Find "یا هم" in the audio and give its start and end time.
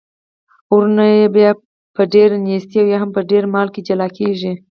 2.93-3.09